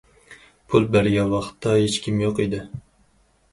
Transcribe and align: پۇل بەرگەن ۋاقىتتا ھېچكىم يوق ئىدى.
پۇل 0.73 0.87
بەرگەن 0.95 1.29
ۋاقىتتا 1.35 1.77
ھېچكىم 1.83 2.25
يوق 2.27 2.43
ئىدى. 2.47 2.65